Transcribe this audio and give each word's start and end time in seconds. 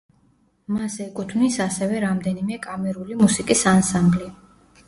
მას 0.75 0.95
ეკუთვნის 1.03 1.59
ასევე 1.67 2.01
რამდენიმე 2.05 2.57
კამერული 2.67 3.19
მუსიკის 3.23 3.63
ანსამბლი. 3.77 4.33